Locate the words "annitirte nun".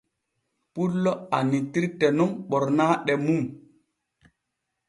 1.37-2.31